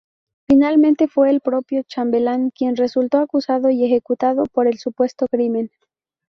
Finalmente 0.49 1.07
fue 1.07 1.29
el 1.29 1.41
propio 1.41 1.83
chambelán 1.83 2.49
quien 2.49 2.75
resultó 2.75 3.19
acusado 3.19 3.69
y 3.69 3.85
ejecutado 3.85 4.45
por 4.51 4.65
el 4.65 4.79
supuesto 4.79 5.27
crimen. 5.27 5.69